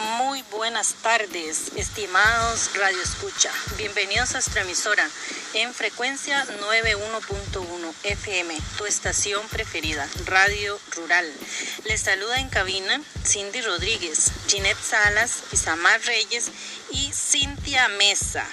Muy 0.00 0.42
buenas 0.50 0.94
tardes, 1.02 1.72
estimados 1.76 2.70
Radio 2.74 3.02
Escucha. 3.02 3.50
Bienvenidos 3.76 4.30
a 4.30 4.34
nuestra 4.34 4.62
emisora 4.62 5.06
en 5.52 5.74
frecuencia 5.74 6.46
91.1 6.46 7.94
FM, 8.04 8.56
tu 8.78 8.86
estación 8.86 9.46
preferida, 9.48 10.08
Radio 10.24 10.80
Rural. 10.92 11.30
Les 11.84 12.00
saluda 12.00 12.40
en 12.40 12.48
cabina 12.48 13.00
Cindy 13.26 13.60
Rodríguez, 13.60 14.32
Ginette 14.48 14.82
Salas, 14.82 15.42
Isamar 15.52 16.00
Reyes 16.02 16.50
y 16.90 17.12
Cintia 17.12 17.88
Mesa 17.88 18.46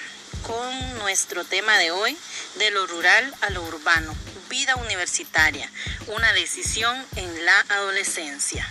con 0.46 0.98
nuestro 0.98 1.44
tema 1.44 1.78
de 1.78 1.92
hoy, 1.92 2.16
de 2.56 2.70
lo 2.72 2.86
rural 2.86 3.34
a 3.40 3.50
lo 3.50 3.62
urbano, 3.62 4.14
vida 4.50 4.76
universitaria, 4.76 5.70
una 6.08 6.30
decisión 6.34 7.06
en 7.16 7.46
la 7.46 7.60
adolescencia. 7.70 8.68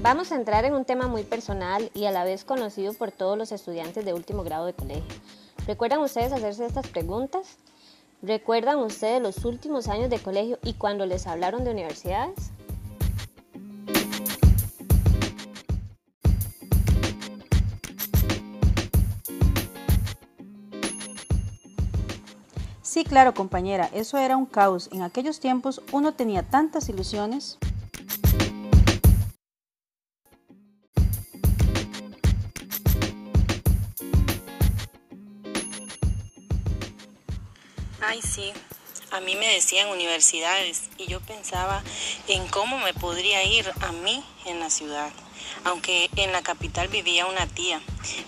Vamos 0.00 0.30
a 0.30 0.36
entrar 0.36 0.64
en 0.64 0.74
un 0.74 0.84
tema 0.84 1.08
muy 1.08 1.24
personal 1.24 1.90
y 1.92 2.04
a 2.04 2.12
la 2.12 2.22
vez 2.22 2.44
conocido 2.44 2.94
por 2.94 3.10
todos 3.10 3.36
los 3.36 3.50
estudiantes 3.50 4.04
de 4.04 4.14
último 4.14 4.44
grado 4.44 4.64
de 4.64 4.72
colegio. 4.72 5.02
¿Recuerdan 5.66 5.98
ustedes 5.98 6.32
hacerse 6.32 6.66
estas 6.66 6.86
preguntas? 6.86 7.56
¿Recuerdan 8.22 8.78
ustedes 8.78 9.20
los 9.20 9.44
últimos 9.44 9.88
años 9.88 10.08
de 10.08 10.20
colegio 10.20 10.60
y 10.62 10.74
cuando 10.74 11.04
les 11.04 11.26
hablaron 11.26 11.64
de 11.64 11.72
universidades? 11.72 12.52
Sí, 22.82 23.02
claro, 23.02 23.34
compañera, 23.34 23.90
eso 23.92 24.16
era 24.16 24.36
un 24.36 24.46
caos. 24.46 24.90
En 24.92 25.02
aquellos 25.02 25.40
tiempos 25.40 25.82
uno 25.92 26.14
tenía 26.14 26.44
tantas 26.44 26.88
ilusiones. 26.88 27.58
Ay, 38.10 38.22
sí. 38.22 38.54
A 39.10 39.20
mí 39.20 39.36
me 39.36 39.46
decían 39.52 39.90
universidades 39.90 40.88
y 40.96 41.08
yo 41.08 41.20
pensaba 41.20 41.82
en 42.26 42.48
cómo 42.48 42.78
me 42.78 42.94
podría 42.94 43.44
ir 43.44 43.70
a 43.82 43.92
mí 43.92 44.24
en 44.46 44.60
la 44.60 44.70
ciudad. 44.70 45.12
Aunque 45.64 46.08
en 46.16 46.32
la 46.32 46.40
capital 46.40 46.88
vivía 46.88 47.26
una 47.26 47.46
tía, 47.46 47.82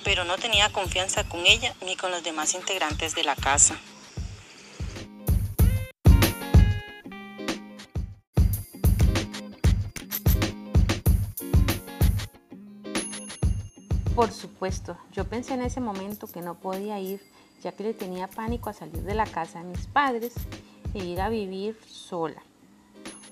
pero 0.05 0.25
no 0.25 0.37
tenía 0.37 0.71
confianza 0.71 1.27
con 1.27 1.47
ella 1.47 1.75
ni 1.81 1.97
con 1.97 2.11
los 2.11 2.23
demás 2.23 2.53
integrantes 2.53 3.15
de 3.15 3.25
la 3.25 3.35
casa. 3.37 3.81
Por 14.15 14.31
supuesto, 14.31 14.99
yo 15.13 15.25
pensé 15.25 15.55
en 15.55 15.63
ese 15.63 15.81
momento 15.81 16.27
que 16.27 16.43
no 16.43 16.61
podía 16.61 17.01
ir 17.01 17.23
ya 17.63 17.73
que 17.73 17.85
le 17.85 17.95
tenía 17.95 18.29
pánico 18.29 18.71
a 18.71 18.73
salir 18.73 19.03
de 19.03 19.15
la 19.15 19.27
casa 19.27 19.59
de 19.59 19.69
mis 19.69 19.87
padres 19.87 20.35
e 20.95 21.05
ir 21.05 21.21
a 21.21 21.29
vivir 21.29 21.77
sola. 21.87 22.43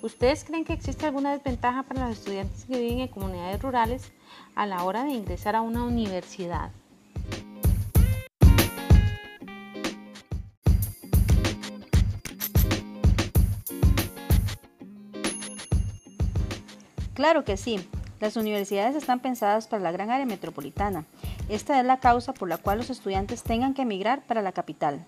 ¿Ustedes 0.00 0.44
creen 0.44 0.64
que 0.64 0.72
existe 0.72 1.06
alguna 1.06 1.32
desventaja 1.32 1.82
para 1.82 2.08
los 2.08 2.18
estudiantes 2.18 2.64
que 2.64 2.78
viven 2.78 3.00
en 3.00 3.08
comunidades 3.08 3.60
rurales 3.60 4.12
a 4.54 4.66
la 4.66 4.84
hora 4.84 5.04
de 5.04 5.12
ingresar 5.12 5.56
a 5.56 5.60
una 5.60 5.84
universidad? 5.84 6.70
Claro 17.14 17.44
que 17.44 17.56
sí. 17.56 17.80
Las 18.20 18.36
universidades 18.36 18.94
están 18.94 19.18
pensadas 19.20 19.66
para 19.66 19.82
la 19.82 19.92
gran 19.92 20.10
área 20.10 20.26
metropolitana 20.26 21.04
esta 21.48 21.80
es 21.80 21.86
la 21.86 22.00
causa 22.00 22.34
por 22.34 22.48
la 22.48 22.58
cual 22.58 22.78
los 22.78 22.90
estudiantes 22.90 23.42
tengan 23.42 23.74
que 23.74 23.82
emigrar 23.82 24.26
para 24.26 24.42
la 24.42 24.52
capital. 24.52 25.04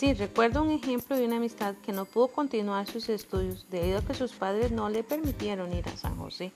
Sí, 0.00 0.14
recuerdo 0.14 0.62
un 0.62 0.70
ejemplo 0.70 1.14
de 1.14 1.26
una 1.26 1.36
amistad 1.36 1.74
que 1.82 1.92
no 1.92 2.06
pudo 2.06 2.28
continuar 2.28 2.86
sus 2.86 3.10
estudios 3.10 3.66
debido 3.68 3.98
a 3.98 4.02
que 4.02 4.14
sus 4.14 4.32
padres 4.32 4.72
no 4.72 4.88
le 4.88 5.04
permitieron 5.04 5.74
ir 5.74 5.86
a 5.90 5.96
San 5.98 6.16
José. 6.16 6.52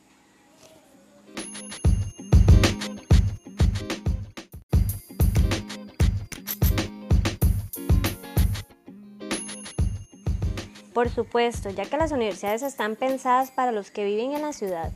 Por 10.94 11.10
supuesto, 11.10 11.70
ya 11.70 11.86
que 11.86 11.96
las 11.96 12.12
universidades 12.12 12.62
están 12.62 12.94
pensadas 12.94 13.50
para 13.50 13.72
los 13.72 13.90
que 13.90 14.04
viven 14.04 14.32
en 14.32 14.42
la 14.42 14.52
ciudad. 14.52 14.92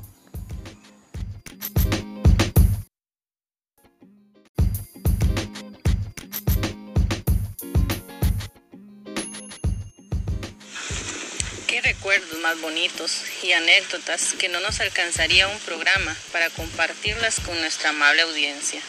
Qué 11.67 11.81
recuerdos 11.83 12.39
más 12.43 12.61
bonitos 12.61 13.25
y 13.43 13.51
anécdotas 13.51 14.35
que 14.35 14.49
no 14.49 14.61
nos 14.61 14.81
alcanzaría 14.81 15.49
un 15.49 15.59
programa 15.59 16.17
para 16.31 16.49
compartirlas 16.51 17.41
con 17.41 17.61
nuestra 17.61 17.91
amable 17.91 18.23
audiencia. 18.23 18.81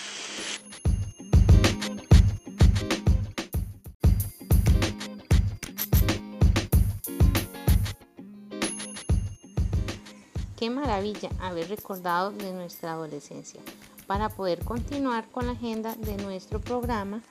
Qué 10.59 10.70
maravilla 10.70 11.30
haber 11.40 11.70
recordado 11.70 12.31
de 12.31 12.52
nuestra 12.52 12.92
adolescencia 12.92 13.62
para 14.08 14.28
poder 14.28 14.59
continuar 14.66 15.30
con 15.30 15.46
la 15.46 15.53
agenda 15.53 15.96
de 15.96 16.18
nuestro 16.18 16.59
programa. 16.59 17.22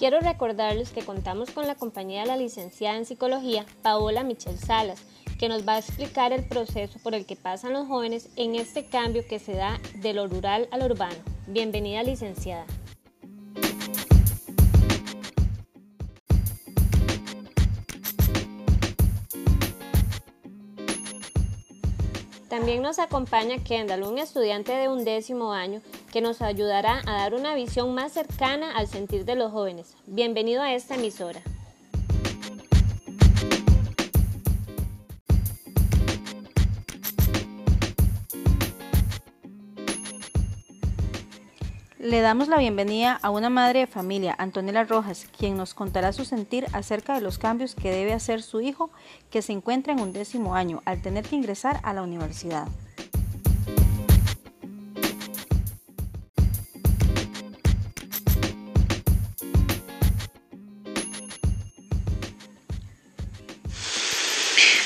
Quiero 0.00 0.18
recordarles 0.18 0.90
que 0.90 1.04
contamos 1.04 1.52
con 1.52 1.68
la 1.68 1.76
compañía 1.76 2.22
de 2.22 2.26
la 2.26 2.36
licenciada 2.36 2.96
en 2.96 3.06
psicología 3.06 3.64
Paola 3.82 4.24
Michel 4.24 4.58
Salas, 4.58 5.04
que 5.38 5.48
nos 5.48 5.64
va 5.64 5.74
a 5.74 5.78
explicar 5.78 6.32
el 6.32 6.44
proceso 6.44 6.98
por 7.04 7.14
el 7.14 7.24
que 7.24 7.36
pasan 7.36 7.72
los 7.72 7.86
jóvenes 7.86 8.30
en 8.34 8.56
este 8.56 8.88
cambio 8.88 9.24
que 9.28 9.38
se 9.38 9.52
da 9.52 9.78
de 9.94 10.12
lo 10.12 10.26
rural 10.26 10.68
a 10.72 10.78
lo 10.78 10.86
urbano. 10.86 11.18
Bienvenida 11.46 12.02
licenciada. 12.02 12.66
También 22.58 22.82
nos 22.82 22.98
acompaña 22.98 23.62
Kendall, 23.62 24.02
un 24.02 24.18
estudiante 24.18 24.72
de 24.72 24.88
un 24.88 25.04
décimo 25.04 25.52
año 25.52 25.80
que 26.12 26.20
nos 26.20 26.42
ayudará 26.42 27.02
a 27.06 27.12
dar 27.12 27.34
una 27.34 27.54
visión 27.54 27.94
más 27.94 28.10
cercana 28.10 28.76
al 28.76 28.88
sentir 28.88 29.24
de 29.24 29.36
los 29.36 29.52
jóvenes. 29.52 29.94
Bienvenido 30.06 30.60
a 30.60 30.74
esta 30.74 30.96
emisora. 30.96 31.40
Le 42.00 42.20
damos 42.20 42.46
la 42.46 42.58
bienvenida 42.58 43.18
a 43.22 43.30
una 43.30 43.50
madre 43.50 43.80
de 43.80 43.86
familia, 43.88 44.32
Antonella 44.38 44.84
Rojas, 44.84 45.26
quien 45.36 45.56
nos 45.56 45.74
contará 45.74 46.12
su 46.12 46.24
sentir 46.24 46.64
acerca 46.72 47.12
de 47.16 47.20
los 47.20 47.38
cambios 47.38 47.74
que 47.74 47.90
debe 47.90 48.12
hacer 48.12 48.40
su 48.40 48.60
hijo 48.60 48.92
que 49.32 49.42
se 49.42 49.50
encuentra 49.52 49.94
en 49.94 49.98
un 49.98 50.12
décimo 50.12 50.54
año 50.54 50.80
al 50.84 51.02
tener 51.02 51.24
que 51.24 51.34
ingresar 51.34 51.80
a 51.82 51.92
la 51.92 52.02
universidad. 52.02 52.68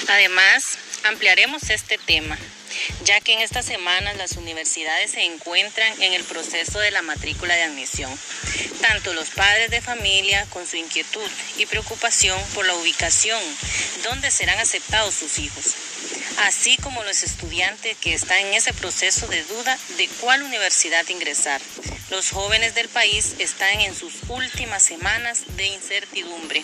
Además, 0.09 0.79
ampliaremos 1.05 1.69
este 1.69 1.99
tema 1.99 2.39
ya 3.05 3.21
que 3.21 3.33
en 3.33 3.41
estas 3.41 3.67
semanas 3.67 4.17
las 4.17 4.33
universidades 4.33 5.13
se 5.13 5.25
encuentran 5.25 6.03
en 6.03 6.13
el 6.13 6.25
proceso 6.25 6.79
de 6.79 6.91
la 6.91 7.03
matrícula 7.03 7.55
de 7.55 7.63
admisión. 7.63 8.11
Tanto 8.81 9.15
los 9.15 9.31
padres 9.31 9.71
de 9.71 9.81
familia 9.81 10.47
con 10.51 10.67
su 10.67 10.77
inquietud 10.77 11.29
y 11.59 11.67
preocupación 11.67 12.39
por 12.55 12.67
la 12.67 12.75
ubicación 12.75 13.41
donde 14.05 14.31
serán 14.31 14.59
aceptados 14.59 15.15
sus 15.15 15.39
hijos, 15.39 15.75
así 16.39 16.77
como 16.79 17.03
los 17.05 17.23
estudiantes 17.23 17.97
que 17.99 18.15
están 18.15 18.39
en 18.39 18.55
ese 18.55 18.73
proceso 18.73 19.27
de 19.29 19.43
duda 19.45 19.79
de 19.97 20.09
cuál 20.21 20.43
universidad 20.43 21.09
ingresar. 21.09 21.61
Los 22.11 22.31
jóvenes 22.31 22.75
del 22.75 22.89
país 22.89 23.37
están 23.39 23.81
en 23.81 23.95
sus 23.95 24.15
últimas 24.29 24.83
semanas 24.83 25.45
de 25.57 25.67
incertidumbre, 25.67 26.63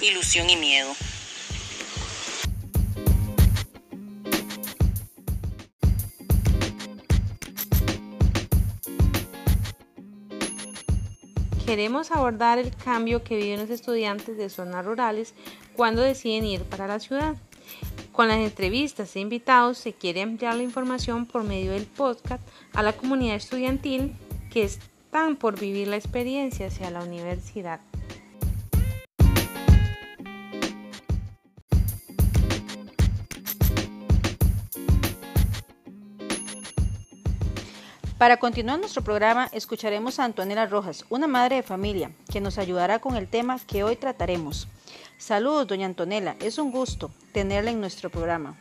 ilusión 0.00 0.48
y 0.48 0.56
miedo. 0.56 0.96
Queremos 11.66 12.12
abordar 12.12 12.60
el 12.60 12.70
cambio 12.76 13.24
que 13.24 13.36
viven 13.36 13.58
los 13.58 13.70
estudiantes 13.70 14.36
de 14.36 14.48
zonas 14.48 14.84
rurales 14.84 15.34
cuando 15.74 16.00
deciden 16.00 16.44
ir 16.44 16.62
para 16.62 16.86
la 16.86 17.00
ciudad. 17.00 17.34
Con 18.12 18.28
las 18.28 18.38
entrevistas 18.38 19.16
e 19.16 19.20
invitados 19.20 19.76
se 19.76 19.92
quiere 19.92 20.22
ampliar 20.22 20.54
la 20.54 20.62
información 20.62 21.26
por 21.26 21.42
medio 21.42 21.72
del 21.72 21.86
podcast 21.86 22.40
a 22.72 22.84
la 22.84 22.92
comunidad 22.92 23.34
estudiantil 23.34 24.14
que 24.52 24.62
están 24.62 25.34
por 25.34 25.58
vivir 25.58 25.88
la 25.88 25.96
experiencia 25.96 26.68
hacia 26.68 26.88
la 26.88 27.02
universidad. 27.02 27.80
Para 38.18 38.38
continuar 38.38 38.78
nuestro 38.78 39.02
programa, 39.02 39.50
escucharemos 39.52 40.18
a 40.18 40.24
Antonella 40.24 40.64
Rojas, 40.64 41.04
una 41.10 41.26
madre 41.26 41.56
de 41.56 41.62
familia, 41.62 42.12
que 42.32 42.40
nos 42.40 42.56
ayudará 42.56 42.98
con 42.98 43.14
el 43.14 43.28
tema 43.28 43.58
que 43.66 43.84
hoy 43.84 43.94
trataremos. 43.96 44.68
Saludos, 45.18 45.66
doña 45.66 45.84
Antonella, 45.84 46.34
es 46.40 46.56
un 46.56 46.72
gusto 46.72 47.10
tenerla 47.32 47.72
en 47.72 47.80
nuestro 47.80 48.08
programa. 48.08 48.56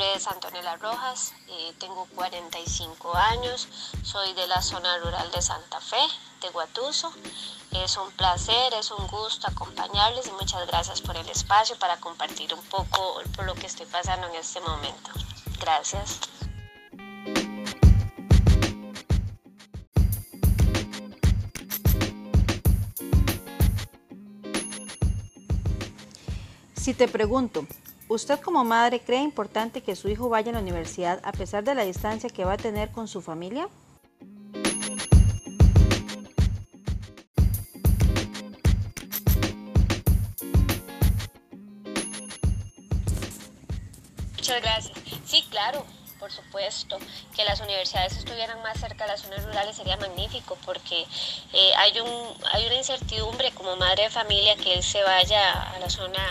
Nombre 0.00 0.16
es 0.16 0.26
Antonella 0.28 0.76
Rojas, 0.76 1.34
eh, 1.48 1.74
tengo 1.78 2.06
45 2.14 3.14
años, 3.14 3.68
soy 4.02 4.32
de 4.32 4.46
la 4.46 4.62
zona 4.62 4.96
rural 4.96 5.30
de 5.30 5.42
Santa 5.42 5.78
Fe, 5.78 6.00
de 6.40 6.48
Guatuso. 6.48 7.12
Es 7.72 7.98
un 7.98 8.10
placer, 8.12 8.72
es 8.72 8.90
un 8.92 9.06
gusto 9.08 9.46
acompañarles 9.46 10.26
y 10.26 10.32
muchas 10.32 10.66
gracias 10.66 11.02
por 11.02 11.18
el 11.18 11.28
espacio 11.28 11.78
para 11.78 11.98
compartir 11.98 12.54
un 12.54 12.62
poco 12.70 13.20
por 13.36 13.44
lo 13.44 13.54
que 13.54 13.66
estoy 13.66 13.84
pasando 13.84 14.26
en 14.28 14.36
este 14.36 14.60
momento. 14.60 15.10
Gracias. 15.60 16.20
Si 26.74 26.94
te 26.94 27.06
pregunto, 27.06 27.66
¿usted 28.10 28.40
como 28.40 28.64
madre 28.64 29.00
cree 29.00 29.22
importante 29.22 29.82
que 29.82 29.94
su 29.94 30.08
hijo 30.08 30.28
vaya 30.28 30.50
a 30.50 30.54
la 30.54 30.60
universidad 30.60 31.20
a 31.22 31.30
pesar 31.30 31.62
de 31.62 31.76
la 31.76 31.84
distancia 31.84 32.28
que 32.28 32.44
va 32.44 32.54
a 32.54 32.56
tener 32.56 32.90
con 32.90 33.06
su 33.06 33.22
familia? 33.22 33.68
Muchas 44.36 44.60
gracias. 44.60 44.98
Sí, 45.24 45.44
claro, 45.48 45.84
por 46.20 46.30
supuesto, 46.30 46.98
que 47.34 47.44
las 47.44 47.60
universidades 47.60 48.16
estuvieran 48.18 48.62
más 48.62 48.78
cerca 48.78 49.04
de 49.04 49.12
las 49.12 49.22
zonas 49.22 49.42
rurales 49.44 49.74
sería 49.74 49.96
magnífico 49.96 50.56
porque 50.66 51.06
eh, 51.54 51.72
hay, 51.76 51.98
un, 51.98 52.34
hay 52.52 52.66
una 52.66 52.74
incertidumbre 52.76 53.50
como 53.52 53.74
madre 53.76 54.04
de 54.04 54.10
familia 54.10 54.54
que 54.56 54.74
él 54.74 54.82
se 54.82 55.02
vaya 55.02 55.62
a 55.72 55.78
la 55.78 55.88
zona 55.88 56.22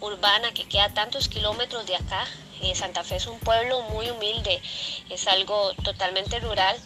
urbana 0.00 0.54
que 0.54 0.66
queda 0.68 0.88
tantos 0.94 1.28
kilómetros 1.28 1.84
de 1.86 1.96
acá. 1.96 2.24
Eh, 2.62 2.74
Santa 2.76 3.02
Fe 3.02 3.16
es 3.16 3.26
un 3.26 3.40
pueblo 3.40 3.82
muy 3.82 4.08
humilde, 4.08 4.62
es 5.10 5.26
algo 5.26 5.74
totalmente 5.82 6.38
rural 6.38 6.76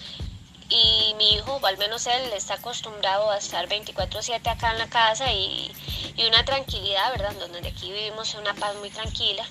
y 0.70 1.14
mi 1.18 1.34
hijo, 1.34 1.60
al 1.64 1.76
menos 1.76 2.06
él, 2.06 2.32
está 2.34 2.54
acostumbrado 2.54 3.30
a 3.30 3.36
estar 3.36 3.68
24/7 3.68 4.48
acá 4.48 4.72
en 4.72 4.78
la 4.78 4.88
casa 4.88 5.30
y, 5.32 5.70
y 6.16 6.26
una 6.26 6.44
tranquilidad, 6.44 7.10
¿verdad? 7.12 7.32
Donde 7.34 7.68
aquí 7.68 7.92
vivimos 7.92 8.34
una 8.34 8.54
paz 8.54 8.74
muy 8.76 8.90
tranquila 8.90 9.46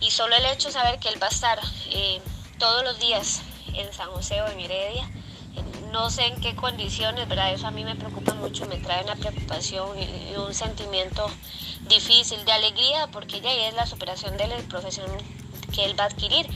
y 0.00 0.10
solo 0.10 0.36
el 0.36 0.46
hecho 0.46 0.68
de 0.68 0.74
saber 0.74 0.98
que 0.98 1.08
él 1.08 1.22
va 1.22 1.26
a 1.26 1.30
estar 1.30 1.58
eh, 1.90 2.20
todos 2.58 2.84
los 2.84 2.98
días 2.98 3.42
en 3.74 3.92
San 3.92 4.10
José 4.10 4.40
o 4.42 4.48
en 4.48 4.60
Heredia, 4.60 5.08
no 5.90 6.10
sé 6.10 6.26
en 6.26 6.40
qué 6.40 6.54
condiciones, 6.54 7.28
¿verdad? 7.28 7.52
Eso 7.52 7.66
a 7.66 7.70
mí 7.70 7.84
me 7.84 7.94
preocupa 7.94 8.34
mucho, 8.34 8.66
me 8.66 8.76
trae 8.76 9.02
una 9.04 9.16
preocupación 9.16 9.98
y, 9.98 10.36
un 10.36 10.52
sentimiento 10.52 11.26
difícil 11.88 12.44
de 12.44 12.52
alegría 12.52 13.06
porque 13.08 13.40
ya 13.40 13.50
es 13.50 13.74
la 13.74 13.86
superación 13.86 14.36
de 14.36 14.46
la 14.46 14.56
profesión 14.68 15.10
que 15.72 15.84
él 15.84 15.98
va 15.98 16.04
a 16.04 16.08
adquirir. 16.08 16.46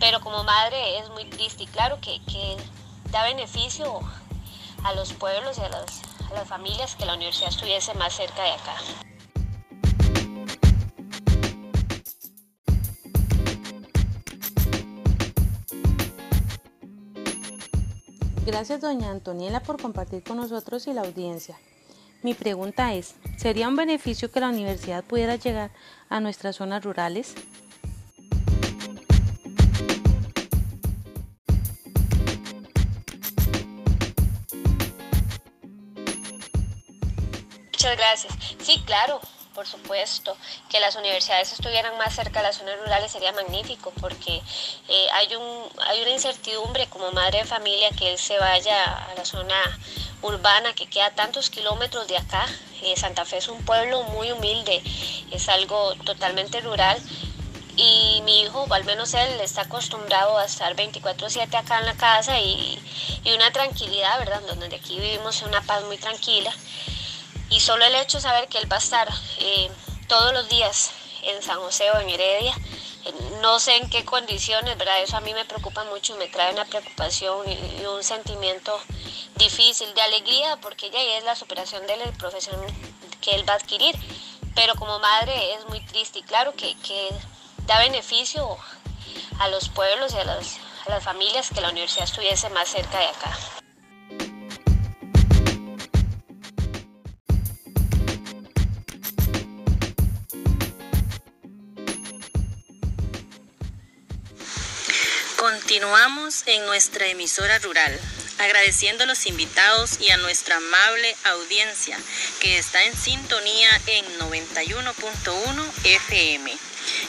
Pero 0.00 0.20
como 0.20 0.42
madre 0.44 0.98
es 0.98 1.08
muy 1.10 1.24
triste 1.26 1.64
y 1.64 1.66
claro 1.66 2.00
que, 2.00 2.20
que 2.24 2.56
da 3.10 3.22
beneficio 3.24 4.00
a 4.82 4.94
los 4.94 5.12
pueblos 5.12 5.58
y 5.58 5.60
a 5.60 5.68
las, 5.68 6.02
a 6.30 6.34
las 6.34 6.48
familias 6.48 6.96
que 6.96 7.04
la 7.04 7.14
universidad 7.14 7.50
estuviese 7.50 7.94
más 7.94 8.14
cerca 8.14 8.42
de 8.42 8.52
acá. 8.52 9.09
Gracias 18.46 18.80
doña 18.80 19.10
Antoniela 19.10 19.60
por 19.60 19.80
compartir 19.80 20.22
con 20.22 20.38
nosotros 20.38 20.86
y 20.86 20.92
la 20.92 21.02
audiencia. 21.02 21.58
Mi 22.22 22.34
pregunta 22.34 22.94
es, 22.94 23.14
¿sería 23.36 23.68
un 23.68 23.76
beneficio 23.76 24.30
que 24.30 24.40
la 24.40 24.48
universidad 24.48 25.04
pudiera 25.04 25.36
llegar 25.36 25.70
a 26.08 26.20
nuestras 26.20 26.56
zonas 26.56 26.84
rurales? 26.84 27.34
Muchas 37.72 37.96
gracias. 37.96 38.34
Sí, 38.58 38.82
claro, 38.84 39.20
por 39.54 39.66
supuesto, 39.66 40.36
que 40.68 40.80
las 40.80 40.96
universidades 40.96 41.52
estuvieran 41.52 41.96
más 41.98 42.14
cerca 42.14 42.40
de 42.40 42.46
las 42.46 42.56
zonas 42.56 42.78
rurales 42.80 43.10
sería 43.10 43.32
magnífico 43.32 43.92
porque 44.00 44.42
eh, 44.88 45.06
hay, 45.12 45.34
un, 45.34 45.68
hay 45.86 46.00
una 46.02 46.10
incertidumbre 46.10 46.86
como 46.88 47.10
madre 47.12 47.38
de 47.38 47.44
familia 47.44 47.90
que 47.90 48.12
él 48.12 48.18
se 48.18 48.38
vaya 48.38 48.84
a 49.06 49.14
la 49.14 49.24
zona 49.24 49.78
urbana 50.22 50.74
que 50.74 50.86
queda 50.88 51.10
tantos 51.10 51.50
kilómetros 51.50 52.06
de 52.08 52.16
acá. 52.16 52.46
Eh, 52.82 52.96
Santa 52.96 53.24
Fe 53.24 53.38
es 53.38 53.48
un 53.48 53.62
pueblo 53.64 54.02
muy 54.04 54.30
humilde, 54.32 54.82
es 55.30 55.48
algo 55.48 55.94
totalmente 56.04 56.60
rural 56.60 56.98
y 57.76 58.20
mi 58.24 58.42
hijo, 58.42 58.66
al 58.70 58.84
menos 58.84 59.14
él, 59.14 59.40
está 59.40 59.62
acostumbrado 59.62 60.38
a 60.38 60.44
estar 60.44 60.74
24/7 60.76 61.56
acá 61.56 61.78
en 61.78 61.86
la 61.86 61.94
casa 61.94 62.38
y, 62.38 62.78
y, 63.24 63.32
una 63.32 63.50
tranquilidad, 63.52 64.18
¿verdad? 64.18 64.42
Donde 64.46 64.76
aquí 64.76 64.98
vivimos 64.98 65.42
una 65.42 65.62
paz 65.62 65.82
muy 65.84 65.96
tranquila 65.96 66.52
y 67.50 67.60
solo 67.60 67.84
el 67.84 67.94
hecho 67.96 68.18
de 68.18 68.22
saber 68.22 68.48
que 68.48 68.58
él 68.58 68.70
va 68.70 68.76
a 68.76 68.80
estar 68.80 69.08
eh, 69.38 69.70
todos 70.08 70.32
los 70.32 70.48
días 70.48 70.92
en 71.22 71.42
San 71.42 71.58
José 71.58 71.90
o 71.90 71.98
en 71.98 72.08
Heredia, 72.08 72.54
eh, 73.04 73.12
no 73.40 73.58
sé 73.58 73.76
en 73.76 73.90
qué 73.90 74.04
condiciones, 74.04 74.76
¿verdad? 74.78 75.02
Eso 75.02 75.16
a 75.16 75.20
mí 75.20 75.34
me 75.34 75.44
preocupa 75.44 75.84
mucho, 75.84 76.16
me 76.16 76.28
trae 76.28 76.52
una 76.52 76.64
preocupación 76.64 77.48
y, 77.50 77.84
un 77.84 78.02
sentimiento 78.04 78.78
difícil 79.36 79.92
de 79.94 80.00
alegría 80.02 80.56
porque 80.58 80.90
ya 80.90 81.00
es 81.18 81.24
la 81.24 81.34
superación 81.34 81.86
de 81.86 81.96
la 81.96 82.12
profesión 82.12 82.60
que 83.20 83.34
él 83.34 83.48
va 83.48 83.54
a 83.54 83.56
adquirir. 83.56 83.94
Pero 84.54 84.74
como 84.74 84.98
madre 84.98 85.54
es 85.54 85.66
muy 85.68 85.80
triste 85.80 86.18
y 86.20 86.22
claro 86.22 86.52
que, 86.54 86.76
da 87.66 87.78
beneficio 87.78 88.56
a 89.38 89.48
los 89.48 89.68
pueblos 89.68 90.12
y 90.12 90.18
a 90.18 90.24
las 90.24 91.04
familias 91.04 91.50
que 91.50 91.60
la 91.60 91.70
universidad 91.70 92.04
estuviese 92.04 92.50
más 92.50 92.68
cerca 92.68 92.98
de 92.98 93.06
acá. 93.06 93.59
Continuamos 105.50 106.44
en 106.46 106.64
nuestra 106.66 107.08
emisora 107.08 107.58
rural, 107.58 107.98
agradeciendo 108.38 109.02
a 109.02 109.06
los 109.08 109.26
invitados 109.26 110.00
y 110.00 110.08
a 110.10 110.16
nuestra 110.16 110.58
amable 110.58 111.16
audiencia 111.24 111.98
que 112.38 112.56
está 112.56 112.84
en 112.84 112.96
sintonía 112.96 113.68
en 113.88 114.04
91.1 114.20 115.72
FM. 115.82 116.56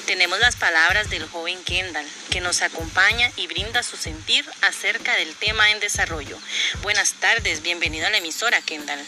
Tenemos 0.08 0.40
las 0.40 0.56
palabras 0.56 1.12
del 1.12 1.28
joven 1.28 1.64
Kendall, 1.66 2.08
que 2.32 2.42
nos 2.42 2.64
acompaña 2.64 3.32
y 3.38 3.46
brinda 3.46 3.84
su 3.84 3.96
sentir 3.96 4.44
acerca 4.62 5.16
del 5.18 5.36
tema 5.36 5.70
en 5.70 5.80
desarrollo. 5.80 6.40
Buenas 6.82 7.14
tardes, 7.14 7.62
bienvenido 7.62 8.08
a 8.08 8.10
la 8.10 8.18
emisora 8.18 8.60
Kendall. 8.64 9.06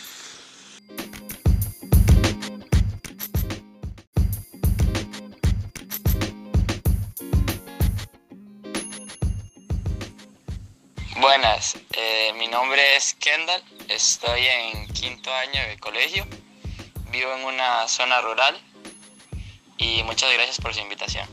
Buenas, 11.21 11.75
eh, 11.95 12.33
mi 12.39 12.47
nombre 12.47 12.95
es 12.95 13.13
Kendall, 13.13 13.63
estoy 13.87 14.47
en 14.47 14.87
quinto 14.93 15.31
año 15.31 15.61
de 15.69 15.77
colegio, 15.79 16.25
vivo 17.11 17.31
en 17.35 17.45
una 17.45 17.87
zona 17.87 18.19
rural 18.21 18.59
y 19.77 20.01
muchas 20.03 20.33
gracias 20.33 20.59
por 20.59 20.73
su 20.73 20.81
invitación. 20.81 21.27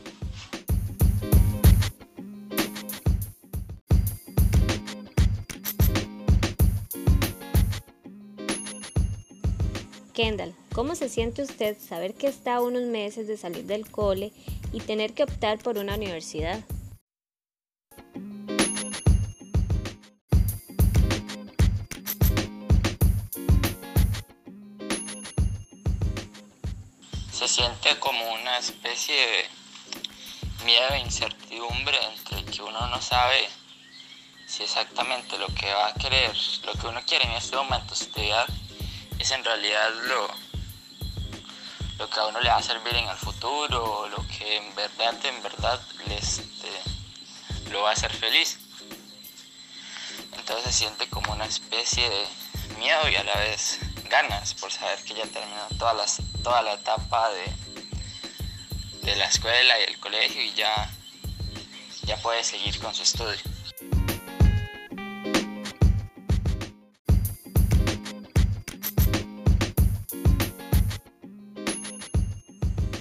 Kendall, 10.13 10.53
¿cómo 10.73 10.93
se 10.93 11.09
siente 11.09 11.41
usted 11.41 11.75
saber 11.79 12.13
que 12.13 12.27
está 12.27 12.55
a 12.55 12.61
unos 12.61 12.83
meses 12.83 13.27
de 13.27 13.35
salir 13.35 13.65
del 13.65 13.89
cole 13.89 14.31
y 14.71 14.79
tener 14.79 15.13
que 15.13 15.23
optar 15.23 15.57
por 15.57 15.79
una 15.79 15.95
universidad? 15.95 16.59
Se 27.41 27.47
siente 27.47 27.97
como 27.97 28.33
una 28.33 28.59
especie 28.59 29.15
de 29.15 29.49
miedo 30.63 30.89
e 30.93 30.99
incertidumbre 30.99 31.97
entre 32.13 32.45
que 32.45 32.61
uno 32.61 32.85
no 32.85 33.01
sabe 33.01 33.49
si 34.45 34.61
exactamente 34.61 35.39
lo 35.39 35.47
que 35.47 35.73
va 35.73 35.87
a 35.87 35.93
querer, 35.95 36.37
lo 36.65 36.73
que 36.73 36.85
uno 36.85 37.01
quiere 37.03 37.25
en 37.25 37.31
este 37.31 37.55
momento 37.55 37.95
estudiar, 37.95 38.45
es 39.17 39.31
en 39.31 39.43
realidad 39.43 39.89
lo, 40.03 40.27
lo 41.97 42.07
que 42.11 42.19
a 42.19 42.27
uno 42.27 42.41
le 42.41 42.49
va 42.49 42.57
a 42.57 42.61
servir 42.61 42.95
en 42.95 43.09
el 43.09 43.17
futuro, 43.17 44.07
lo 44.09 44.23
que 44.27 44.57
en 44.57 44.75
verdad, 44.75 45.25
en 45.25 45.41
verdad 45.41 45.81
les, 46.09 46.37
este, 46.37 47.71
lo 47.71 47.81
va 47.81 47.89
a 47.89 47.93
hacer 47.93 48.13
feliz. 48.13 48.59
Entonces 50.37 50.65
se 50.65 50.73
siente 50.73 51.09
como 51.09 51.33
una 51.33 51.45
especie 51.45 52.07
de 52.07 52.27
miedo 52.77 53.09
y 53.09 53.15
a 53.15 53.23
la 53.23 53.35
vez 53.37 53.60
ganas 54.11 54.53
por 54.55 54.71
saber 54.71 54.99
que 55.05 55.13
ya 55.13 55.25
terminó 55.25 55.67
toda, 55.79 55.93
las, 55.93 56.21
toda 56.43 56.61
la 56.61 56.73
etapa 56.73 57.31
de, 57.31 59.05
de 59.07 59.15
la 59.15 59.25
escuela 59.25 59.79
y 59.79 59.83
el 59.83 59.99
colegio 59.99 60.43
y 60.43 60.53
ya, 60.53 60.91
ya 62.03 62.17
puede 62.17 62.43
seguir 62.43 62.77
con 62.79 62.93
su 62.93 63.03
estudio. 63.03 63.39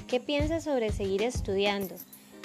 ¿Qué 0.07 0.21
piensa 0.21 0.61
sobre 0.61 0.93
seguir 0.93 1.23
estudiando? 1.23 1.97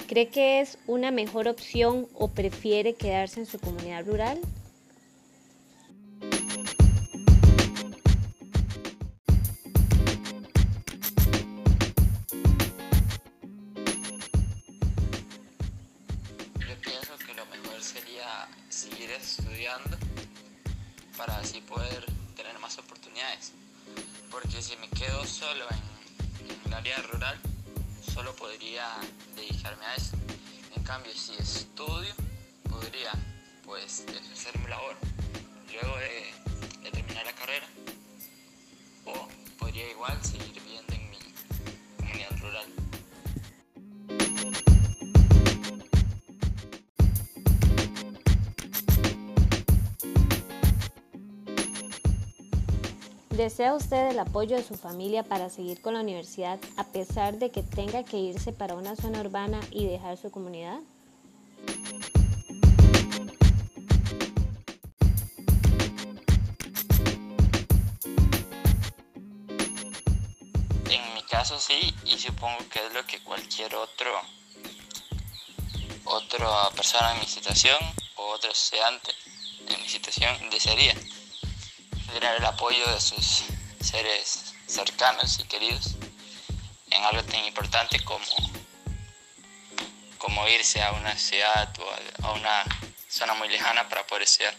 ¿Cree 0.08 0.28
que 0.28 0.60
es 0.60 0.78
una 0.86 1.10
mejor 1.10 1.48
opción 1.48 2.08
o 2.14 2.28
prefiere 2.28 2.94
quedarse 2.94 3.40
en 3.40 3.46
su 3.46 3.58
comunidad 3.58 4.06
rural? 4.06 4.40
Porque 24.36 24.60
si 24.60 24.76
me 24.76 24.88
quedo 24.90 25.24
solo 25.24 25.64
en, 25.70 26.50
en 26.50 26.66
el 26.66 26.74
área 26.74 26.98
rural, 26.98 27.40
solo 28.12 28.36
podría 28.36 28.86
dedicarme 29.34 29.86
a 29.86 29.94
eso. 29.94 30.14
En 30.74 30.82
cambio, 30.82 31.10
si 31.14 31.32
estudio, 31.36 32.12
podría 32.68 33.12
pues 33.64 34.04
ejercer 34.06 34.58
mi 34.58 34.68
labor 34.68 34.94
luego 35.72 35.96
de, 35.96 36.82
de 36.82 36.90
terminar 36.90 37.24
la 37.24 37.32
carrera. 37.32 37.66
O 39.06 39.26
podría 39.58 39.90
igual 39.90 40.22
seguir 40.22 40.52
viviendo 40.52 40.92
en 40.92 41.10
mi 41.10 41.18
comunidad 41.96 42.38
rural. 42.38 42.85
¿Desea 53.36 53.74
usted 53.74 54.08
el 54.12 54.18
apoyo 54.18 54.56
de 54.56 54.64
su 54.64 54.78
familia 54.78 55.22
para 55.22 55.50
seguir 55.50 55.82
con 55.82 55.92
la 55.92 56.00
universidad 56.00 56.58
a 56.78 56.84
pesar 56.84 57.36
de 57.36 57.50
que 57.50 57.62
tenga 57.62 58.02
que 58.02 58.16
irse 58.16 58.50
para 58.50 58.74
una 58.74 58.96
zona 58.96 59.20
urbana 59.20 59.60
y 59.70 59.84
dejar 59.84 60.16
su 60.16 60.30
comunidad? 60.30 60.78
En 70.88 71.14
mi 71.14 71.22
caso 71.28 71.58
sí, 71.58 71.94
y 72.06 72.16
supongo 72.16 72.56
que 72.70 72.86
es 72.86 72.94
lo 72.94 73.04
que 73.06 73.22
cualquier 73.22 73.74
otro 73.74 74.12
otra 76.04 76.70
persona 76.74 77.12
en 77.12 77.20
mi 77.20 77.26
situación 77.26 77.76
o 78.14 78.28
otro 78.28 78.50
estudiante 78.50 79.12
en 79.68 79.82
mi 79.82 79.88
situación 79.90 80.34
desearía 80.50 80.94
tener 82.20 82.36
el 82.36 82.46
apoyo 82.46 82.90
de 82.94 82.98
sus 82.98 83.44
seres 83.78 84.54
cercanos 84.66 85.38
y 85.38 85.44
queridos 85.44 85.96
en 86.90 87.04
algo 87.04 87.22
tan 87.24 87.44
importante 87.44 88.02
como 88.04 88.24
como 90.16 90.48
irse 90.48 90.82
a 90.82 90.92
una 90.92 91.14
ciudad 91.14 91.70
o 91.78 92.26
a 92.26 92.32
una 92.32 92.64
zona 93.06 93.34
muy 93.34 93.48
lejana 93.48 93.86
para 93.90 94.06
poder 94.06 94.22
estudiar. 94.22 94.54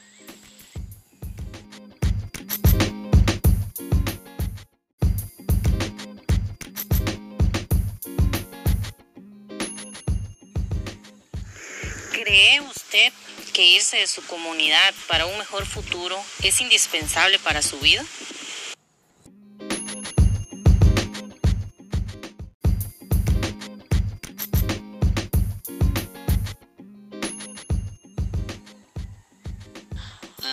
¿Cree 12.12 12.62
usted 12.62 13.14
que 13.58 13.66
irse 13.66 13.98
de 13.98 14.06
su 14.06 14.24
comunidad 14.28 14.94
para 15.08 15.26
un 15.26 15.36
mejor 15.36 15.66
futuro 15.66 16.24
es 16.44 16.62
indispensable 16.62 17.40
para 17.40 17.64
su 17.64 17.80
vida? 17.80 18.06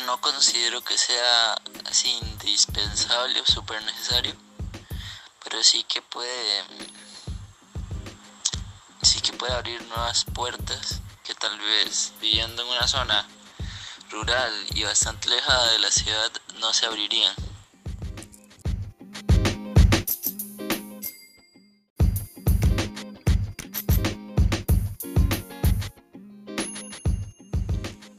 No 0.07 0.19
considero 0.23 0.83
que 0.83 0.97
sea 0.97 1.57
así 1.85 2.09
indispensable 2.09 3.39
o 3.39 3.47
súper 3.47 3.83
necesario, 3.83 4.35
pero 5.45 5.63
sí 5.63 5.85
que 5.85 6.01
puede 6.01 6.65
sí 9.03 9.21
que 9.21 9.35
puede 9.35 9.53
abrir 9.53 9.83
nuevas 9.83 10.25
puertas 10.25 11.03
tal 11.47 11.59
vez 11.59 12.15
viviendo 12.23 12.63
en 12.63 12.69
una 12.69 12.89
zona 12.89 13.29
rural 14.11 14.51
y 14.75 14.83
bastante 14.85 15.29
alejada 15.29 15.73
de 15.73 15.79
la 15.79 15.91
ciudad 15.91 16.33
no 16.59 16.73
se 16.73 16.87
abrirían. 16.87 17.35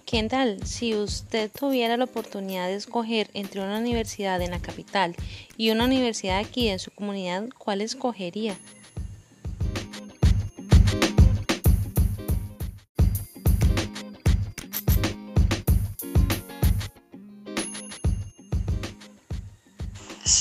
Kendall, 0.06 0.64
si 0.68 0.94
usted 0.94 1.50
tuviera 1.52 1.98
la 1.98 2.04
oportunidad 2.04 2.68
de 2.68 2.76
escoger 2.76 3.32
entre 3.34 3.62
una 3.62 3.80
universidad 3.80 4.40
en 4.44 4.52
la 4.52 4.62
capital 4.62 5.16
y 5.58 5.72
una 5.72 5.86
universidad 5.86 6.38
aquí 6.38 6.68
en 6.68 6.78
su 6.78 6.92
comunidad, 6.92 7.46
¿cuál 7.58 7.82
escogería? 7.82 8.56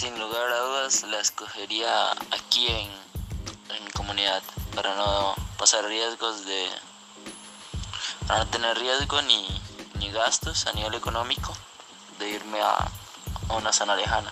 Sin 0.04 0.20
lugar 0.20 0.50
a 0.50 0.58
dudas 0.58 1.02
la 1.04 1.18
escogería 1.18 2.10
aquí 2.30 2.66
en, 2.66 2.90
en 3.74 3.90
comunidad 3.92 4.42
para 4.74 4.94
no 4.96 5.34
pasar 5.56 5.86
riesgos 5.86 6.44
de 6.44 6.68
para 8.26 8.40
no 8.40 8.50
tener 8.50 8.78
riesgo 8.78 9.22
ni, 9.22 9.48
ni 9.94 10.10
gastos 10.10 10.66
a 10.66 10.74
nivel 10.74 10.92
económico 10.92 11.56
de 12.18 12.28
irme 12.28 12.60
a, 12.60 12.86
a 13.48 13.54
una 13.54 13.72
zona 13.72 13.96
lejana. 13.96 14.30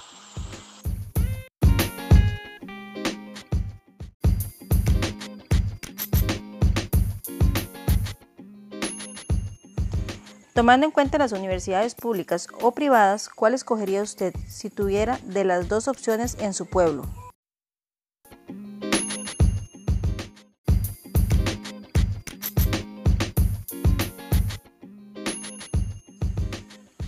Tomando 10.55 10.85
en 10.85 10.93
cuenta 10.93 11.17
las 11.17 11.33
universidades 11.33 11.95
públicas 11.95 12.47
o 12.61 12.73
privadas, 12.73 13.31
¿cuál 13.31 13.55
escogería 13.55 14.03
usted 14.03 14.35
si 14.47 14.69
tuviera 14.69 15.19
de 15.23 15.45
las 15.45 15.67
dos 15.67 15.89
opciones 15.89 16.37
en 16.41 16.53
su 16.53 16.67
pueblo? 16.67 17.09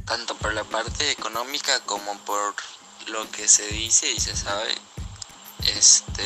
Tanto 0.06 0.34
por 0.38 0.54
la 0.54 0.64
parte 0.64 1.10
económica 1.10 1.80
como 1.80 2.16
por 2.20 2.54
lo 3.08 3.30
que 3.30 3.46
se 3.46 3.66
dice 3.66 4.10
y 4.10 4.20
se 4.20 4.34
sabe 4.34 4.74
este, 5.76 6.22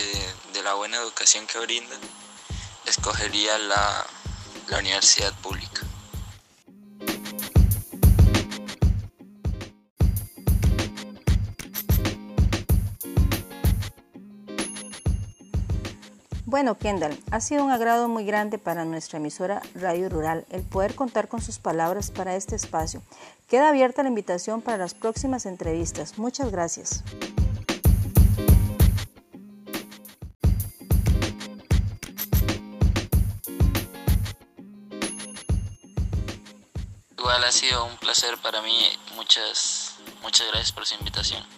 de 0.52 0.62
la 0.62 0.74
buena 0.74 0.98
educación 0.98 1.48
que 1.48 1.58
brinda, 1.58 1.96
escogería 2.86 3.58
la, 3.58 4.06
la 4.68 4.78
universidad 4.78 5.34
pública. 5.40 5.82
Bueno, 16.50 16.78
Kendall, 16.78 17.14
ha 17.30 17.42
sido 17.42 17.62
un 17.62 17.70
agrado 17.70 18.08
muy 18.08 18.24
grande 18.24 18.56
para 18.56 18.86
nuestra 18.86 19.18
emisora 19.18 19.60
Radio 19.74 20.08
Rural 20.08 20.46
el 20.48 20.62
poder 20.62 20.94
contar 20.94 21.28
con 21.28 21.42
sus 21.42 21.58
palabras 21.58 22.10
para 22.10 22.36
este 22.36 22.56
espacio. 22.56 23.02
Queda 23.48 23.68
abierta 23.68 24.02
la 24.02 24.08
invitación 24.08 24.62
para 24.62 24.78
las 24.78 24.94
próximas 24.94 25.44
entrevistas. 25.44 26.16
Muchas 26.16 26.50
gracias. 26.50 27.04
Igual 37.18 37.44
ha 37.44 37.52
sido 37.52 37.84
un 37.84 37.96
placer 37.98 38.38
para 38.42 38.62
mí. 38.62 38.72
Muchas, 39.16 39.96
muchas 40.22 40.46
gracias 40.46 40.72
por 40.72 40.86
su 40.86 40.94
invitación. 40.94 41.57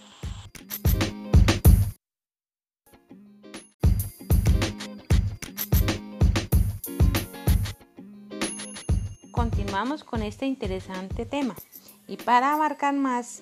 Con 9.81 10.23
este 10.23 10.45
interesante 10.45 11.25
tema. 11.25 11.55
Y 12.07 12.19
para 12.19 12.53
abarcar 12.53 12.93
más, 12.93 13.41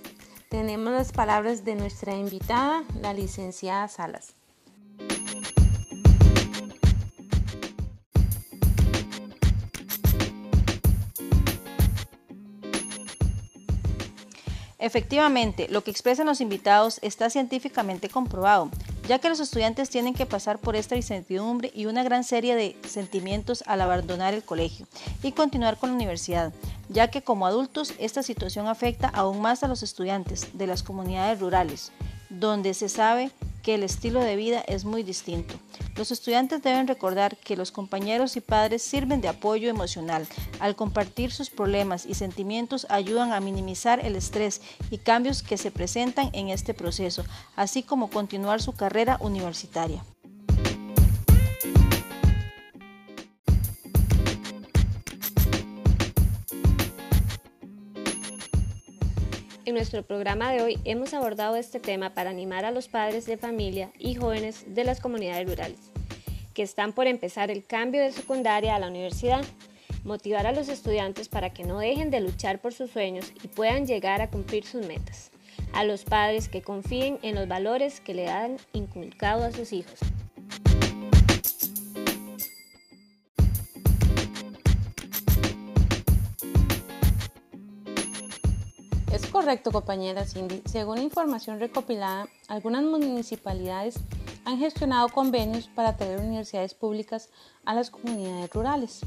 tenemos 0.49 0.93
las 0.93 1.11
palabras 1.11 1.65
de 1.65 1.75
nuestra 1.75 2.15
invitada, 2.15 2.85
la 3.03 3.13
licenciada 3.13 3.89
Salas. 3.89 4.35
Efectivamente, 14.79 15.67
lo 15.69 15.83
que 15.83 15.91
expresan 15.91 16.27
los 16.27 16.41
invitados 16.41 17.01
está 17.03 17.31
científicamente 17.31 18.09
comprobado 18.09 18.71
ya 19.09 19.19
que 19.19 19.31
los 19.31 19.41
estudiantes 19.41 19.89
tienen 19.89 20.13
que 20.13 20.27
pasar 20.27 20.59
por 20.59 20.77
esta 20.77 20.95
incertidumbre 20.95 21.73
y 21.75 21.87
una 21.87 22.03
gran 22.03 22.25
serie 22.25 22.55
de 22.55 22.77
sentimientos 22.87 23.65
al 23.67 23.81
abandonar 23.81 24.35
el 24.35 24.45
colegio 24.45 24.87
y 25.23 25.33
continuar 25.33 25.79
con 25.79 25.89
la 25.89 25.97
universidad, 25.97 26.53
ya 26.91 27.09
que 27.09 27.23
como 27.23 27.47
adultos 27.47 27.95
esta 27.99 28.23
situación 28.23 28.67
afecta 28.67 29.09
aún 29.09 29.41
más 29.41 29.65
a 29.65 29.69
los 29.69 29.83
estudiantes 29.83 30.51
de 30.53 30.67
las 30.67 30.83
comunidades 30.83 31.41
rurales, 31.41 31.91
donde 32.29 32.75
se 32.75 32.91
sabe 32.91 33.31
que 33.63 33.75
el 33.75 33.83
estilo 33.83 34.21
de 34.21 34.37
vida 34.37 34.61
es 34.67 34.85
muy 34.85 35.03
distinto. 35.03 35.55
Los 35.97 36.11
estudiantes 36.11 36.63
deben 36.63 36.87
recordar 36.87 37.37
que 37.37 37.57
los 37.57 37.73
compañeros 37.73 38.37
y 38.37 38.41
padres 38.41 38.83
sirven 38.83 39.21
de 39.21 39.29
apoyo 39.29 39.69
emocional. 39.69 40.27
Al 40.61 40.77
compartir 40.77 41.33
sus 41.33 41.51
problemas 41.51 42.07
y 42.07 42.15
sentimientos 42.15 42.87
ayudan 42.89 43.33
a 43.33 43.41
minimizar 43.41 44.05
el 44.05 44.17
estrés 44.17 44.61
y 44.91 44.99
cambios 44.99 45.43
que 45.43 45.59
se 45.59 45.71
presentan 45.71 46.31
en 46.33 46.49
este 46.49 46.75
proceso, 46.75 47.25
así 47.57 47.83
como 47.83 48.11
continuar 48.11 48.63
su 48.63 48.73
carrera 48.73 49.19
universitaria. 49.21 50.05
Nuestro 59.79 60.03
programa 60.03 60.51
de 60.51 60.61
hoy 60.61 60.77
hemos 60.83 61.15
abordado 61.15 61.55
este 61.55 61.79
tema 61.79 62.13
para 62.13 62.31
animar 62.31 62.65
a 62.65 62.73
los 62.73 62.89
padres 62.89 63.27
de 63.27 63.37
familia 63.37 63.93
y 63.97 64.17
jóvenes 64.17 64.65
de 64.75 64.83
las 64.83 64.99
comunidades 64.99 65.49
rurales 65.49 65.79
que 66.53 66.65
están 66.65 66.93
por 66.93 67.07
empezar 67.07 67.53
el 67.53 67.65
cambio 67.65 68.03
de 68.03 68.11
secundaria 68.11 68.75
a 68.75 68.81
la 68.81 68.89
universidad, 68.89 69.45
motivar 70.03 70.49
a 70.49 70.53
los 70.53 70.69
estudiantes 70.69 71.29
para 71.29 71.51
que 71.51 71.63
no 71.63 71.79
dejen 71.79 72.11
de 72.11 72.21
luchar 72.21 72.61
por 72.61 72.75
sus 72.75 72.91
sueños 72.91 73.33
y 73.41 73.47
puedan 73.47 73.87
llegar 73.87 74.21
a 74.21 74.31
cumplir 74.31 74.65
sus 74.65 74.85
metas, 74.85 75.31
a 75.73 75.85
los 75.85 76.03
padres 76.03 76.49
que 76.49 76.61
confíen 76.61 77.21
en 77.23 77.37
los 77.37 77.47
valores 77.47 78.01
que 78.01 78.15
le 78.15 78.27
han 78.27 78.57
inculcado 78.73 79.45
a 79.45 79.53
sus 79.53 79.73
hijos. 79.73 80.01
Correcto, 89.39 89.71
compañera 89.71 90.25
Cindy. 90.25 90.63
Según 90.65 90.99
información 90.99 91.61
recopilada, 91.61 92.27
algunas 92.49 92.83
municipalidades 92.83 93.95
han 94.45 94.59
gestionado 94.59 95.09
convenios 95.11 95.69
para 95.69 95.97
traer 95.97 96.19
universidades 96.19 96.75
públicas 96.75 97.31
a 97.65 97.73
las 97.73 97.89
comunidades 97.89 98.53
rurales. 98.53 99.01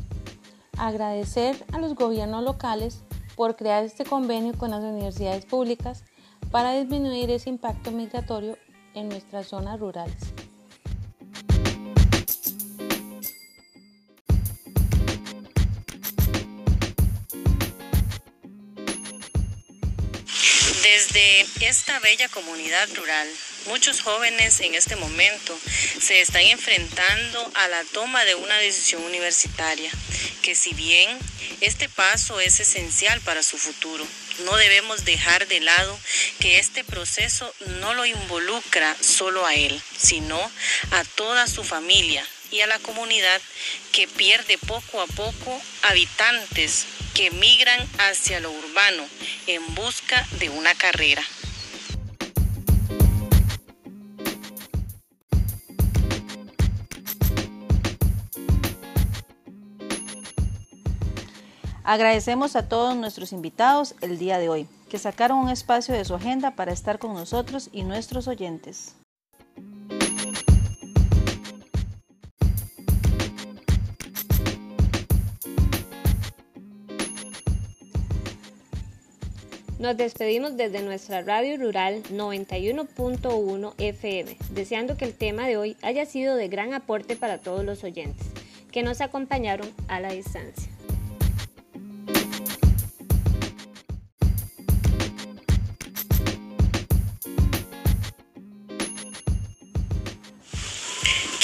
Agradecer 0.78 1.66
a 1.74 1.80
los 1.80 1.96
gobiernos 1.96 2.46
locales 2.46 3.04
por 3.36 3.58
crear 3.58 3.84
este 3.84 4.06
convenio 4.06 4.58
con 4.58 4.72
las 4.72 4.82
universidades 4.82 5.46
públicas 5.46 6.06
para 6.50 6.72
disminuir 6.72 7.30
ese 7.30 7.50
impacto 7.50 7.92
migratorio 7.92 8.58
en 8.94 9.10
nuestras 9.10 9.48
zonas 9.48 9.82
rurales. 9.82 10.16
Esta 21.72 22.00
bella 22.00 22.28
comunidad 22.28 22.90
rural, 22.96 23.30
muchos 23.68 24.02
jóvenes 24.02 24.60
en 24.60 24.76
este 24.76 24.98
momento 24.98 25.58
se 26.02 26.20
están 26.20 26.42
enfrentando 26.42 27.50
a 27.54 27.70
la 27.70 27.82
toma 27.94 28.26
de 28.26 28.36
una 28.36 28.58
decisión 28.58 29.02
universitaria, 29.06 29.90
que 30.42 30.54
si 30.54 30.74
bien 30.74 31.18
este 31.62 31.88
paso 31.88 32.42
es 32.42 32.60
esencial 32.60 33.22
para 33.22 33.42
su 33.42 33.58
futuro, 33.58 34.06
no 34.44 34.58
debemos 34.58 35.06
dejar 35.06 35.48
de 35.48 35.62
lado 35.62 35.98
que 36.42 36.60
este 36.60 36.84
proceso 36.84 37.56
no 37.80 37.94
lo 37.94 38.06
involucra 38.06 38.94
solo 39.00 39.46
a 39.46 39.56
él, 39.56 39.82
sino 39.98 40.38
a 40.92 41.06
toda 41.16 41.48
su 41.48 41.64
familia 41.64 42.28
y 42.52 42.60
a 42.60 42.68
la 42.68 42.80
comunidad 42.80 43.42
que 43.94 44.10
pierde 44.10 44.58
poco 44.58 45.00
a 45.00 45.08
poco 45.08 45.62
habitantes 45.84 46.84
que 47.14 47.32
migran 47.32 47.88
hacia 47.98 48.42
lo 48.42 48.52
urbano 48.52 49.08
en 49.48 49.74
busca 49.74 50.28
de 50.32 50.50
una 50.50 50.76
carrera. 50.76 51.26
Agradecemos 61.84 62.56
a 62.56 62.70
todos 62.70 62.96
nuestros 62.96 63.34
invitados 63.34 63.96
el 64.02 64.20
día 64.20 64.38
de 64.38 64.50
hoy, 64.50 64.68
que 64.90 65.00
sacaron 65.00 65.40
un 65.40 65.50
espacio 65.50 65.96
de 65.96 66.06
su 66.06 66.14
agenda 66.14 66.52
para 66.52 66.72
estar 66.72 67.00
con 67.00 67.14
nosotros 67.14 67.70
y 67.72 67.84
nuestros 67.84 68.28
oyentes. 68.28 68.96
Nos 79.80 79.98
despedimos 79.98 80.56
desde 80.58 80.84
nuestra 80.84 81.24
radio 81.24 81.58
rural 81.58 82.04
91.1 82.04 83.74
FM, 83.80 84.38
deseando 84.52 84.96
que 84.96 85.06
el 85.06 85.16
tema 85.16 85.48
de 85.48 85.58
hoy 85.58 85.76
haya 85.82 86.06
sido 86.06 86.36
de 86.36 86.48
gran 86.48 86.76
aporte 86.76 87.16
para 87.16 87.40
todos 87.40 87.66
los 87.66 87.84
oyentes 87.84 88.28
que 88.72 88.84
nos 88.84 89.02
acompañaron 89.02 89.70
a 89.88 90.00
la 90.00 90.12
distancia. 90.12 90.72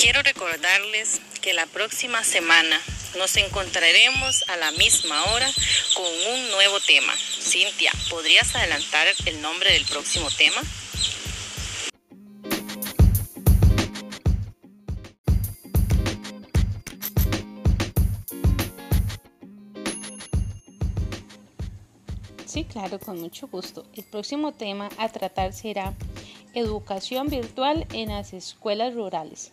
Quiero 0.08 0.24
recordarles 0.24 1.20
que 1.42 1.54
la 1.54 1.66
próxima 1.66 2.24
semana 2.24 2.80
nos 3.18 3.36
encontraremos 3.36 4.46
a 4.48 4.56
la 4.56 4.72
misma 4.72 5.22
hora 5.34 5.52
con 5.96 6.06
un 6.06 6.52
nuevo 6.52 6.80
tema. 6.80 7.14
Cintia, 7.14 7.92
¿podrías 8.10 8.56
adelantar 8.56 9.06
el 9.26 9.42
nombre 9.42 9.74
del 9.74 9.84
próximo 9.84 10.30
tema? 10.32 10.62
Sí, 22.46 22.64
claro, 22.64 22.98
con 22.98 23.20
mucho 23.20 23.50
gusto. 23.50 23.86
El 23.94 24.06
próximo 24.06 24.54
tema 24.54 24.88
a 24.98 25.10
tratar 25.10 25.52
será 25.52 25.94
educación 26.54 27.28
virtual 27.28 27.86
en 27.92 28.08
las 28.08 28.32
escuelas 28.32 28.94
rurales. 28.94 29.52